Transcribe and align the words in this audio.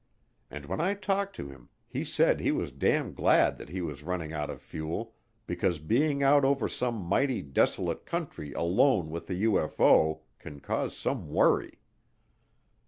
And 0.49 0.65
when 0.65 0.81
I 0.81 0.95
talked 0.95 1.35
to 1.35 1.49
him, 1.49 1.69
he 1.87 2.03
said 2.03 2.39
he 2.39 2.51
was 2.51 2.71
damn 2.71 3.13
glad 3.13 3.59
that 3.59 3.69
he 3.69 3.81
was 3.81 4.01
running 4.01 4.33
out 4.33 4.49
of 4.49 4.59
fuel 4.59 5.13
because 5.45 5.77
being 5.77 6.23
out 6.23 6.43
over 6.43 6.67
some 6.67 6.95
mighty 6.95 7.43
desolate 7.43 8.03
country 8.03 8.51
alone 8.53 9.11
with 9.11 9.29
a 9.29 9.35
UFO 9.35 10.21
can 10.39 10.59
cause 10.59 10.97
some 10.97 11.29
worry. 11.29 11.77